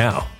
[0.00, 0.39] now.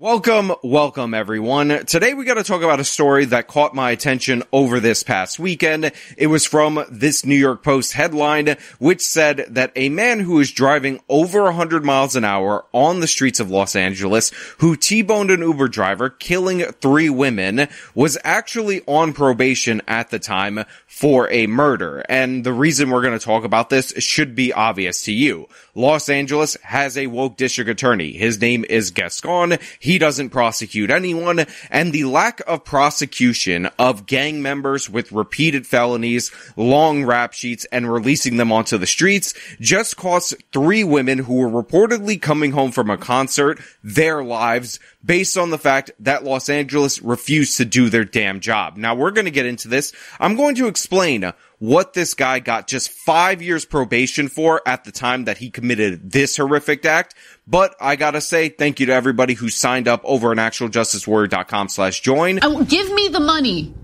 [0.00, 1.84] Welcome, welcome everyone.
[1.84, 5.40] Today we got to talk about a story that caught my attention over this past
[5.40, 5.90] weekend.
[6.16, 10.52] It was from this New York Post headline, which said that a man who was
[10.52, 15.40] driving over 100 miles an hour on the streets of Los Angeles, who T-boned an
[15.40, 17.66] Uber driver, killing three women,
[17.96, 22.04] was actually on probation at the time for a murder.
[22.08, 25.48] And the reason we're going to talk about this should be obvious to you.
[25.74, 28.12] Los Angeles has a woke district attorney.
[28.12, 29.58] His name is Gascon.
[29.78, 31.46] He doesn't prosecute anyone.
[31.70, 37.90] And the lack of prosecution of gang members with repeated felonies, long rap sheets, and
[37.90, 42.90] releasing them onto the streets just cost three women who were reportedly coming home from
[42.90, 48.04] a concert their lives based on the fact that Los Angeles refused to do their
[48.04, 48.76] damn job.
[48.76, 49.92] Now we're going to get into this.
[50.18, 54.92] I'm going to explain what this guy got just five years probation for at the
[54.92, 57.14] time that he committed this horrific act.
[57.46, 62.00] But I gotta say, thank you to everybody who signed up over on actualjusticewarrior.com slash
[62.00, 62.38] join.
[62.42, 63.74] Oh, give me the money.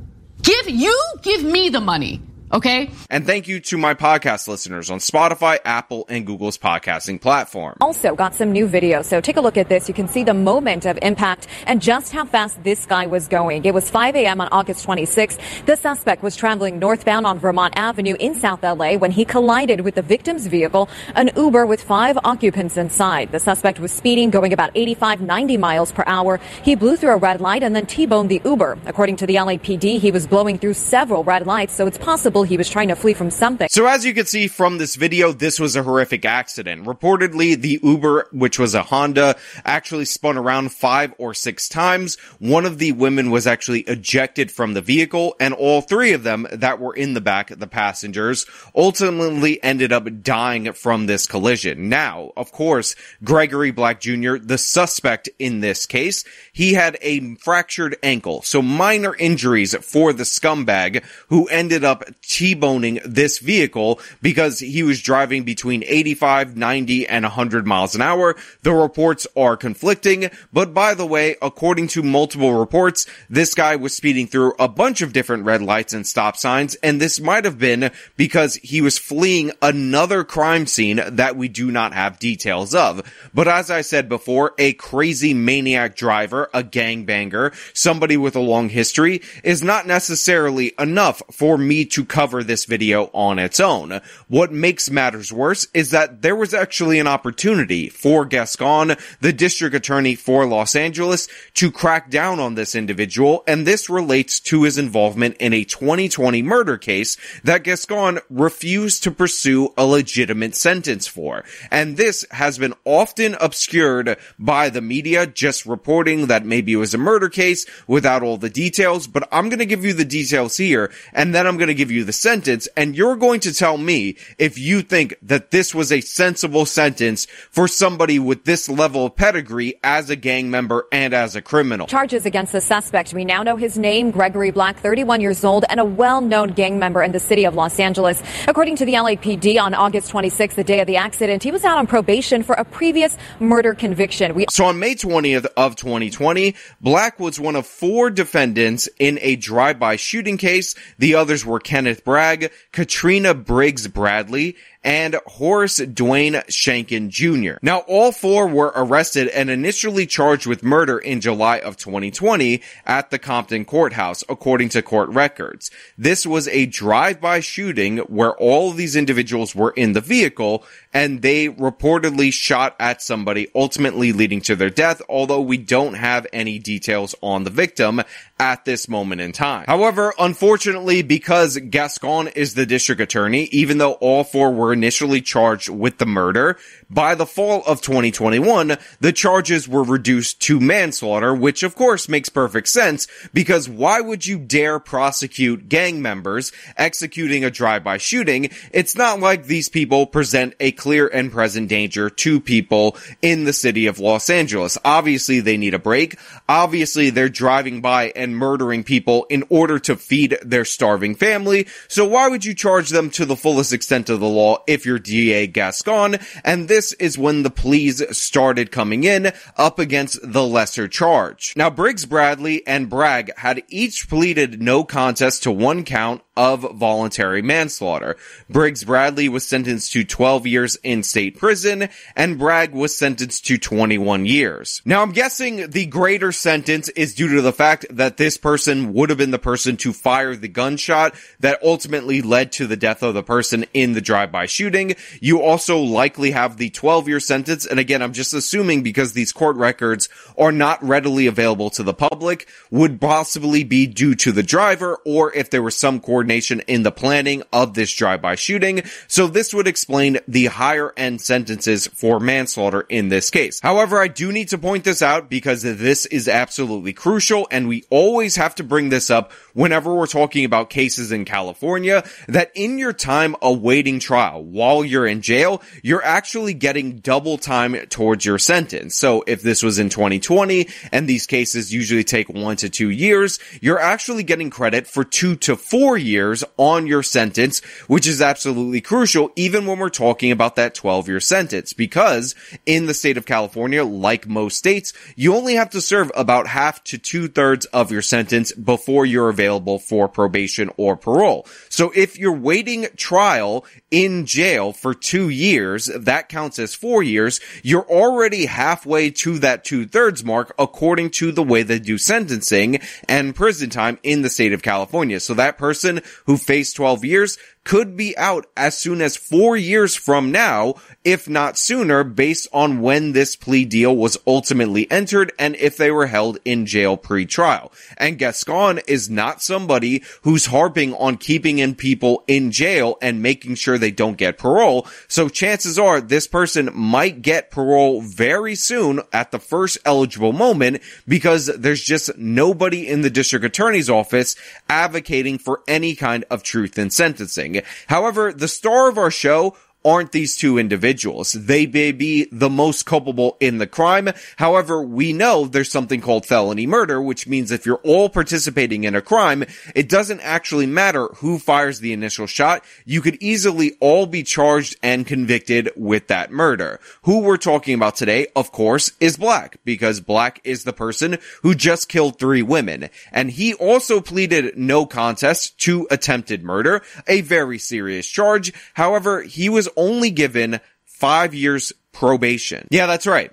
[0.43, 2.21] Give, you give me the money.
[2.53, 2.91] Okay.
[3.11, 7.77] And thank you to my podcast listeners on Spotify, Apple, and Google's podcasting platform.
[7.81, 9.03] Also got some new video.
[9.03, 9.89] So take a look at this.
[9.89, 13.65] You can see the moment of impact and just how fast this guy was going.
[13.65, 14.41] It was 5 a.m.
[14.41, 15.39] on August 26th.
[15.65, 19.95] The suspect was traveling northbound on Vermont Avenue in South LA when he collided with
[19.95, 23.33] the victim's vehicle, an Uber with five occupants inside.
[23.33, 26.39] The suspect was speeding, going about 85, 90 miles per hour.
[26.63, 28.79] He blew through a red light and then T-boned the Uber.
[28.87, 32.57] According to the LAPD, he was blowing through several red lights, so it's possible he
[32.57, 33.69] was trying to flee from something.
[33.71, 36.85] So as you can see from this video, this was a horrific accident.
[36.85, 42.17] Reportedly, the Uber, which was a Honda, actually spun around five or six times.
[42.39, 46.47] One of the women was actually ejected from the vehicle, and all three of them
[46.53, 51.89] that were in the back, the passengers, ultimately ended up dying from this collision.
[51.89, 57.97] Now, of course, Gregory Black Jr., the suspect in this case, he had a fractured
[58.03, 64.83] ankle, so minor injuries for the scumbag who ended up T-boning this vehicle because he
[64.83, 68.37] was driving between 85, 90, and 100 miles an hour.
[68.63, 73.97] The reports are conflicting, but by the way, according to multiple reports, this guy was
[73.97, 77.59] speeding through a bunch of different red lights and stop signs, and this might have
[77.59, 83.03] been because he was fleeing another crime scene that we do not have details of.
[83.33, 88.69] But as I said before, a crazy maniac driver, a gangbanger, somebody with a long
[88.69, 94.01] history, is not necessarily enough for me to cover this video on its own.
[94.29, 99.75] What makes matters worse is that there was actually an opportunity for Gascon, the district
[99.75, 104.79] attorney for Los Angeles, to crack down on this individual, and this relates to his
[104.79, 111.43] involvement in a 2020 murder case that Gascon refused to pursue a legitimate sentence for.
[111.69, 116.95] And this has been often obscured by the media, just reporting that maybe it was
[116.95, 120.93] a murder case without all the details, but I'm gonna give you the details here,
[121.13, 124.59] and then I'm gonna give you the sentence and you're going to tell me if
[124.59, 129.75] you think that this was a sensible sentence for somebody with this level of pedigree
[129.83, 131.87] as a gang member and as a criminal.
[131.87, 133.13] Charges against the suspect.
[133.15, 137.03] We now know his name, Gregory Black, 31 years old and a well-known gang member
[137.03, 138.23] in the city of Los Angeles.
[138.47, 141.79] According to the LAPD on August 26th, the day of the accident, he was out
[141.79, 144.35] on probation for a previous murder conviction.
[144.35, 149.37] We- so on May 20th of 2020, Black was one of four defendants in a
[149.37, 150.75] drive-by shooting case.
[150.99, 157.59] The others were Kenneth Bragg, Katrina Briggs Bradley, and Horace Dwayne Shanken Jr.
[157.63, 163.11] Now, all four were arrested and initially charged with murder in July of 2020 at
[163.11, 165.71] the Compton courthouse, according to court records.
[165.97, 171.23] This was a drive-by shooting where all of these individuals were in the vehicle and
[171.23, 176.59] they reportedly shot at somebody, ultimately leading to their death, although we don't have any
[176.59, 178.03] details on the victim
[178.39, 179.65] at this moment in time.
[179.67, 185.71] However, unfortunately, because Gascon is the district attorney, even though all four were initially charged
[185.71, 186.59] with the murder.
[186.95, 192.29] By the fall of 2021, the charges were reduced to manslaughter, which of course makes
[192.29, 198.51] perfect sense because why would you dare prosecute gang members executing a drive-by shooting?
[198.71, 203.53] It's not like these people present a clear and present danger to people in the
[203.53, 204.79] city of Los Angeles.
[204.85, 206.17] Obviously, they need a break.
[206.49, 211.67] Obviously, they're driving by and murdering people in order to feed their starving family.
[211.89, 215.01] So why would you charge them to the fullest extent of the law if you're
[215.01, 216.19] DA Gascon?
[216.45, 221.55] And this is when the pleas started coming in up against the lesser charge.
[221.57, 227.43] Now, Briggs Bradley and Bragg had each pleaded no contest to one count of voluntary
[227.43, 228.17] manslaughter.
[228.51, 233.59] Briggs Bradley was sentenced to 12 years in state prison and Bragg was sentenced to
[233.59, 234.83] 21 years.
[234.85, 239.11] Now I'm guessing the greater sentence is due to the fact that this person would
[239.11, 243.15] have been the person to fire the gunshot that ultimately led to the death of
[243.15, 244.95] the person in the drive-by shooting.
[245.21, 247.67] You also likely have the 12 year sentence.
[247.67, 251.95] And again, I'm just assuming because these court records are not readily available to the
[251.95, 256.61] public would possibly be due to the driver or if there was some court coordination
[256.61, 258.83] in the planning of this drive-by shooting.
[259.09, 263.61] So this would explain the higher end sentences for manslaughter in this case.
[263.63, 267.85] However, I do need to point this out because this is absolutely crucial and we
[267.91, 272.79] always have to bring this up whenever we're talking about cases in California that in
[272.79, 278.39] your time awaiting trial while you're in jail, you're actually getting double time towards your
[278.39, 278.95] sentence.
[278.95, 283.39] So if this was in 2020 and these cases usually take one to two years,
[283.61, 288.23] you're actually getting credit for two to four years years on your sentence, which is
[288.23, 293.17] absolutely crucial, even when we're talking about that 12 year sentence, because in the state
[293.17, 297.67] of California, like most states, you only have to serve about half to two thirds
[297.67, 301.47] of your sentence before you're available for probation or parole.
[301.69, 307.41] So if you're waiting trial in jail for two years, that counts as four years,
[307.63, 312.81] you're already halfway to that two thirds mark according to the way they do sentencing
[313.09, 315.21] and prison time in the state of California.
[315.21, 319.97] So that person who faced 12 years could be out as soon as four years
[319.97, 325.57] from now, if not sooner, based on when this plea deal was ultimately entered and
[325.57, 327.73] if they were held in jail pre-trial.
[327.97, 333.55] And Gascon is not somebody who's harping on keeping in people in jail and making
[333.57, 334.87] sure they don't get parole.
[335.09, 340.83] So chances are this person might get parole very soon at the first eligible moment
[341.09, 344.37] because there's just nobody in the district attorney's office
[344.69, 347.54] advocating for any kind of truth in sentencing.
[347.89, 351.33] However, the star of our show aren't these two individuals.
[351.33, 354.11] They may be the most culpable in the crime.
[354.37, 358.95] However, we know there's something called felony murder, which means if you're all participating in
[358.95, 362.65] a crime, it doesn't actually matter who fires the initial shot.
[362.85, 366.81] You could easily all be charged and convicted with that murder.
[367.03, 371.55] Who we're talking about today, of course, is Black, because Black is the person who
[371.55, 372.89] just killed three women.
[373.13, 378.53] And he also pleaded no contest to attempted murder, a very serious charge.
[378.75, 382.69] However, he was only given five years probation.
[382.71, 383.33] Yeah, that's right.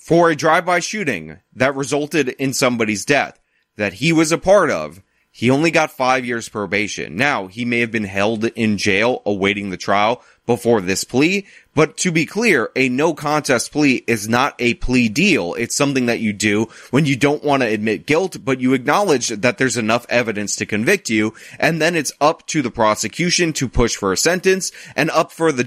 [0.00, 3.38] For a drive-by shooting that resulted in somebody's death
[3.76, 7.16] that he was a part of, he only got five years probation.
[7.16, 11.96] Now, he may have been held in jail awaiting the trial before this plea, but
[11.98, 15.54] to be clear, a no contest plea is not a plea deal.
[15.54, 19.28] It's something that you do when you don't want to admit guilt, but you acknowledge
[19.28, 23.68] that there's enough evidence to convict you, and then it's up to the prosecution to
[23.68, 25.66] push for a sentence and up for the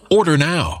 [0.11, 0.80] Order now.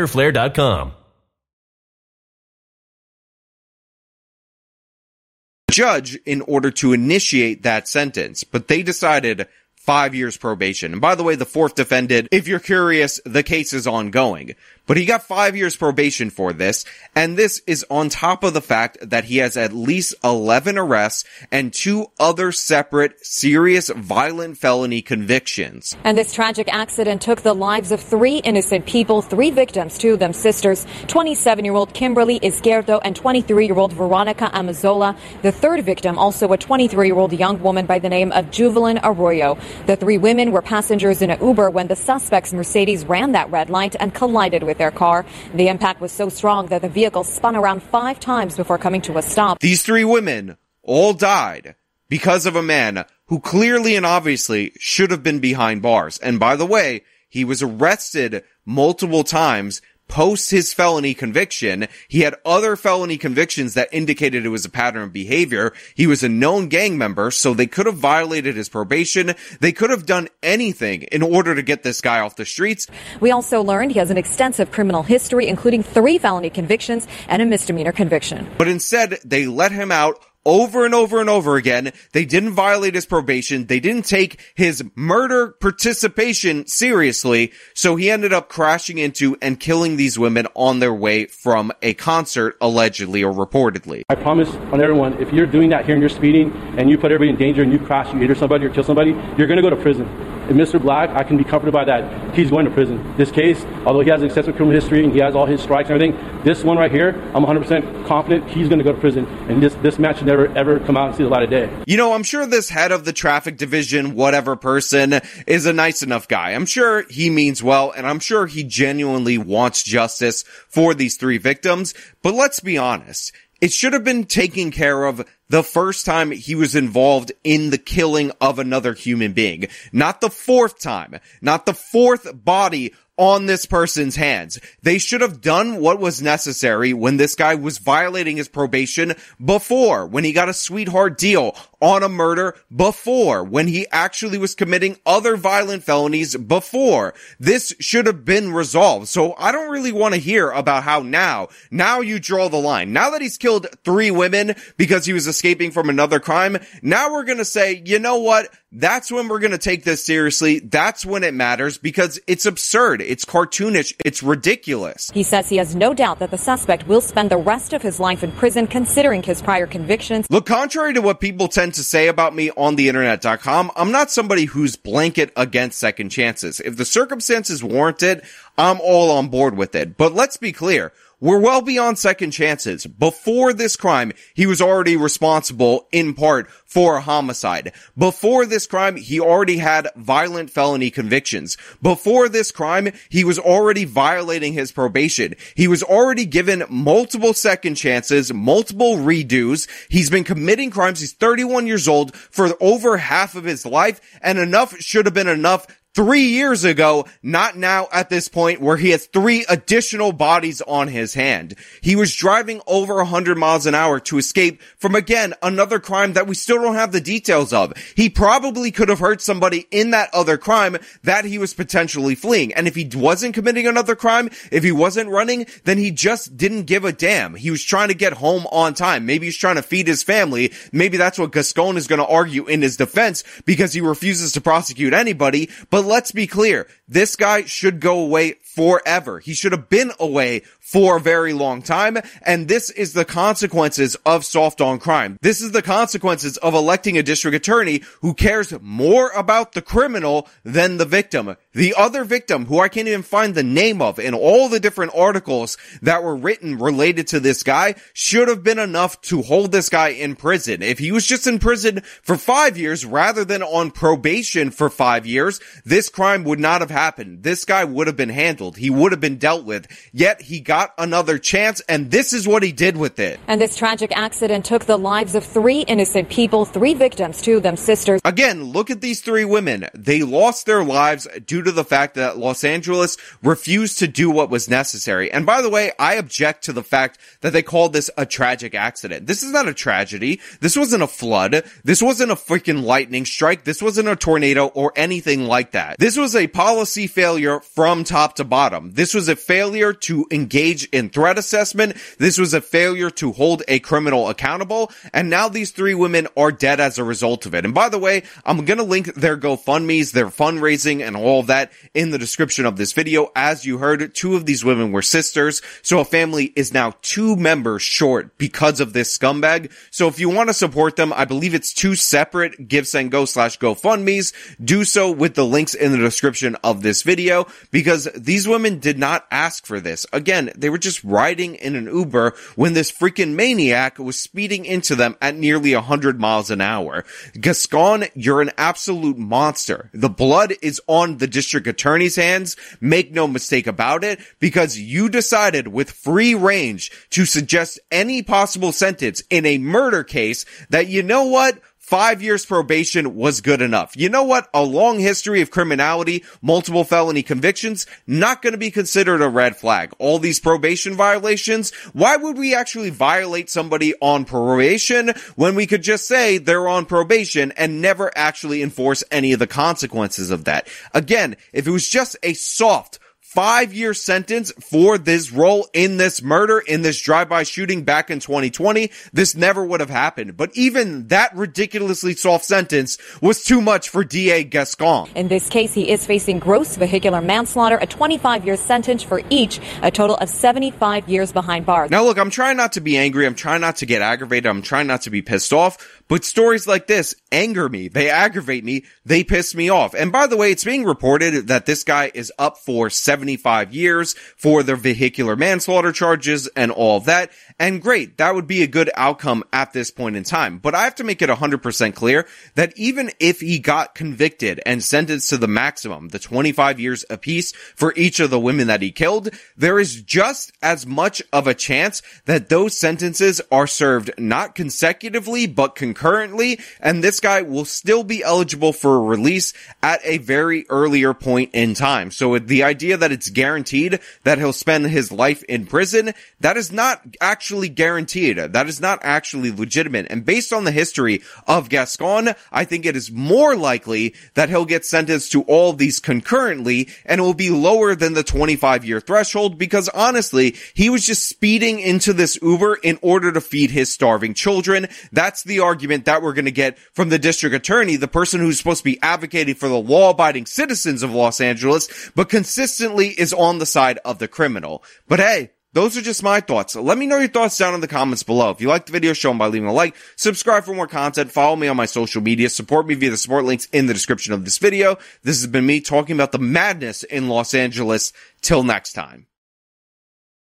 [5.71, 10.91] Judge in order to initiate that sentence, but they decided five years probation.
[10.91, 14.55] And by the way, the fourth defendant, if you're curious, the case is ongoing.
[14.87, 16.85] But he got five years probation for this,
[17.15, 21.23] and this is on top of the fact that he has at least 11 arrests
[21.51, 25.95] and two other separate serious violent felony convictions.
[26.03, 30.19] And this tragic accident took the lives of three innocent people, three victims, two of
[30.19, 35.15] them sisters, 27-year-old Kimberly Izquierdo and 23-year-old Veronica Amazola.
[35.43, 39.57] The third victim, also a 23-year-old young woman by the name of Juvelin Arroyo.
[39.85, 43.69] The three women were passengers in an Uber when the suspect's Mercedes ran that red
[43.69, 45.25] light and collided with their car.
[45.53, 49.17] The impact was so strong that the vehicle spun around five times before coming to
[49.17, 49.59] a stop.
[49.59, 51.75] These three women all died
[52.09, 56.17] because of a man who clearly and obviously should have been behind bars.
[56.17, 61.87] And by the way, he was arrested multiple times post his felony conviction.
[62.09, 65.73] He had other felony convictions that indicated it was a pattern of behavior.
[65.95, 69.33] He was a known gang member, so they could have violated his probation.
[69.61, 72.87] They could have done anything in order to get this guy off the streets.
[73.21, 77.45] We also learned he has an extensive criminal history, including three felony convictions and a
[77.45, 78.47] misdemeanor conviction.
[78.57, 81.91] But instead, they let him out over and over and over again.
[82.13, 83.67] They didn't violate his probation.
[83.67, 87.51] They didn't take his murder participation seriously.
[87.73, 91.93] So he ended up crashing into and killing these women on their way from a
[91.93, 94.03] concert, allegedly or reportedly.
[94.09, 97.11] I promise on everyone, if you're doing that here and you're speeding and you put
[97.11, 99.61] everybody in danger and you crash, you injure somebody or kill somebody, you're going to
[99.61, 100.07] go to prison.
[100.51, 100.81] And Mr.
[100.81, 102.35] Black, I can be comforted by that.
[102.35, 103.15] He's going to prison.
[103.15, 105.89] This case, although he has an extensive criminal history and he has all his strikes
[105.89, 109.25] and everything, this one right here, I'm 100% confident he's going to go to prison.
[109.47, 111.69] And this, this match never, ever come out and see the light of day.
[111.85, 116.01] You know, I'm sure this head of the traffic division, whatever person, is a nice
[116.01, 116.51] enough guy.
[116.51, 121.37] I'm sure he means well, and I'm sure he genuinely wants justice for these three
[121.37, 121.93] victims.
[122.21, 123.33] But let's be honest.
[123.59, 127.77] It should have been taken care of the first time he was involved in the
[127.77, 129.67] killing of another human being.
[129.91, 131.19] Not the fourth time.
[131.41, 134.57] Not the fourth body on this person's hands.
[134.81, 140.07] They should have done what was necessary when this guy was violating his probation before,
[140.07, 144.97] when he got a sweetheart deal on a murder before, when he actually was committing
[145.05, 147.13] other violent felonies before.
[147.39, 149.07] This should have been resolved.
[149.07, 152.91] So I don't really want to hear about how now, now you draw the line.
[152.91, 156.55] Now that he's killed three women because he was a escaping from another crime.
[156.83, 158.53] Now we're going to say, you know what?
[158.71, 160.59] That's when we're going to take this seriously.
[160.59, 163.01] That's when it matters because it's absurd.
[163.01, 163.95] It's cartoonish.
[164.05, 165.09] It's ridiculous.
[165.11, 167.99] He says he has no doubt that the suspect will spend the rest of his
[167.99, 170.27] life in prison considering his prior convictions.
[170.29, 174.11] Look, contrary to what people tend to say about me on the internet.com, I'm not
[174.11, 176.59] somebody who's blanket against second chances.
[176.59, 178.23] If the circumstances warrant it,
[178.59, 179.97] I'm all on board with it.
[179.97, 180.93] But let's be clear.
[181.21, 182.87] We're well beyond second chances.
[182.87, 187.73] Before this crime, he was already responsible in part for a homicide.
[187.95, 191.57] Before this crime, he already had violent felony convictions.
[191.79, 195.35] Before this crime, he was already violating his probation.
[195.53, 199.67] He was already given multiple second chances, multiple redos.
[199.89, 201.01] He's been committing crimes.
[201.01, 205.27] He's 31 years old for over half of his life and enough should have been
[205.27, 210.61] enough three years ago, not now at this point where he has three additional bodies
[210.61, 211.55] on his hand.
[211.81, 216.27] He was driving over 100 miles an hour to escape from again another crime that
[216.27, 217.73] we still don't have the details of.
[217.95, 222.53] He probably could have hurt somebody in that other crime that he was potentially fleeing.
[222.53, 226.63] And if he wasn't committing another crime, if he wasn't running, then he just didn't
[226.63, 227.35] give a damn.
[227.35, 229.05] He was trying to get home on time.
[229.05, 230.53] Maybe he's trying to feed his family.
[230.71, 234.41] Maybe that's what Gascon is going to argue in his defense because he refuses to
[234.41, 235.49] prosecute anybody.
[235.69, 236.67] But but let's be clear.
[236.87, 239.17] This guy should go away forever.
[239.17, 241.97] He should have been away for a very long time.
[242.21, 245.17] And this is the consequences of soft on crime.
[245.21, 250.29] This is the consequences of electing a district attorney who cares more about the criminal
[250.45, 251.35] than the victim.
[251.53, 254.93] The other victim, who I can't even find the name of in all the different
[254.95, 259.67] articles that were written related to this guy, should have been enough to hold this
[259.67, 260.61] guy in prison.
[260.61, 265.05] If he was just in prison for five years rather than on probation for five
[265.05, 267.23] years, this crime would not have happened.
[267.23, 268.55] This guy would have been handled.
[268.55, 269.67] He would have been dealt with.
[269.91, 273.19] Yet he got got another chance, and this is what he did with it.
[273.27, 277.43] And this tragic accident took the lives of three innocent people, three victims, two of
[277.43, 277.99] them sisters.
[278.05, 279.67] Again, look at these three women.
[279.73, 284.29] They lost their lives due to the fact that Los Angeles refused to do what
[284.29, 285.11] was necessary.
[285.11, 288.53] And by the way, I object to the fact that they called this a tragic
[288.53, 289.07] accident.
[289.07, 290.19] This is not a tragedy.
[290.41, 291.43] This wasn't a flood.
[291.63, 293.45] This wasn't a freaking lightning strike.
[293.45, 295.79] This wasn't a tornado or anything like that.
[295.79, 298.73] This was a policy failure from top to bottom.
[298.73, 301.77] This was a failure to engage engage in threat assessment.
[301.97, 304.71] This was a failure to hold a criminal accountable.
[304.93, 307.45] And now these three women are dead as a result of it.
[307.45, 311.27] And by the way, I'm going to link their GoFundMe's, their fundraising and all of
[311.27, 313.11] that in the description of this video.
[313.15, 315.41] As you heard, two of these women were sisters.
[315.61, 319.51] So a family is now two members short because of this scumbag.
[319.71, 323.05] So if you want to support them, I believe it's two separate gifts and go
[323.05, 324.13] slash GoFundMe's.
[324.43, 328.77] Do so with the links in the description of this video because these women did
[328.77, 329.85] not ask for this.
[329.93, 334.75] Again, they were just riding in an Uber when this freaking maniac was speeding into
[334.75, 336.83] them at nearly 100 miles an hour.
[337.19, 339.69] Gascon, you're an absolute monster.
[339.73, 342.35] The blood is on the district attorney's hands.
[342.59, 348.51] Make no mistake about it because you decided with free range to suggest any possible
[348.51, 351.39] sentence in a murder case that you know what?
[351.71, 353.77] Five years probation was good enough.
[353.77, 354.29] You know what?
[354.33, 359.37] A long history of criminality, multiple felony convictions, not going to be considered a red
[359.37, 359.71] flag.
[359.79, 365.63] All these probation violations, why would we actually violate somebody on probation when we could
[365.63, 370.49] just say they're on probation and never actually enforce any of the consequences of that?
[370.73, 372.79] Again, if it was just a soft,
[373.11, 377.99] five year sentence for this role in this murder, in this drive-by shooting back in
[377.99, 380.15] 2020, this never would have happened.
[380.15, 384.89] But even that ridiculously soft sentence was too much for DA Gascon.
[384.95, 389.41] In this case, he is facing gross vehicular manslaughter, a 25 year sentence for each,
[389.61, 391.69] a total of 75 years behind bars.
[391.69, 393.05] Now look, I'm trying not to be angry.
[393.05, 394.27] I'm trying not to get aggravated.
[394.27, 395.80] I'm trying not to be pissed off.
[395.91, 397.67] But stories like this anger me.
[397.67, 398.63] They aggravate me.
[398.85, 399.73] They piss me off.
[399.73, 403.91] And by the way, it's being reported that this guy is up for 75 years
[404.15, 407.11] for the vehicular manslaughter charges and all that.
[407.41, 407.97] And great.
[407.97, 410.37] That would be a good outcome at this point in time.
[410.37, 414.63] But I have to make it 100% clear that even if he got convicted and
[414.63, 418.71] sentenced to the maximum, the 25 years apiece for each of the women that he
[418.71, 424.35] killed, there is just as much of a chance that those sentences are served not
[424.35, 430.45] consecutively, but concurrently and this guy will still be eligible for release at a very
[430.51, 431.89] earlier point in time.
[431.89, 436.51] So the idea that it's guaranteed that he'll spend his life in prison, that is
[436.51, 438.17] not actually actually guaranteed.
[438.17, 439.87] That is not actually legitimate.
[439.89, 444.43] And based on the history of Gascon, I think it is more likely that he'll
[444.43, 448.81] get sentenced to all these concurrently and it will be lower than the 25 year
[448.81, 453.71] threshold because honestly, he was just speeding into this Uber in order to feed his
[453.71, 454.67] starving children.
[454.91, 458.39] That's the argument that we're going to get from the district attorney, the person who's
[458.39, 463.13] supposed to be advocating for the law abiding citizens of Los Angeles, but consistently is
[463.13, 464.65] on the side of the criminal.
[464.89, 466.55] But hey, those are just my thoughts.
[466.55, 468.31] Let me know your thoughts down in the comments below.
[468.31, 471.11] If you liked the video, show them by leaving a like, subscribe for more content,
[471.11, 474.13] follow me on my social media, support me via the support links in the description
[474.13, 474.77] of this video.
[475.03, 477.93] This has been me talking about the madness in Los Angeles.
[478.21, 479.07] Till next time.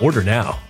[0.00, 0.69] Order now.